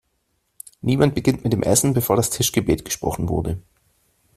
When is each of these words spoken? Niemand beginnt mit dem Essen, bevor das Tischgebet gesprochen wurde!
Niemand 0.81 1.13
beginnt 1.13 1.43
mit 1.43 1.53
dem 1.53 1.61
Essen, 1.61 1.93
bevor 1.93 2.15
das 2.15 2.31
Tischgebet 2.31 2.85
gesprochen 2.85 3.29
wurde! 3.29 3.61